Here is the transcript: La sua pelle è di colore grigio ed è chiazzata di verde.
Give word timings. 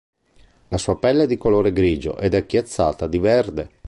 La 0.69 0.79
sua 0.79 0.97
pelle 0.97 1.25
è 1.25 1.27
di 1.27 1.37
colore 1.37 1.71
grigio 1.73 2.17
ed 2.17 2.33
è 2.33 2.47
chiazzata 2.47 3.05
di 3.05 3.19
verde. 3.19 3.69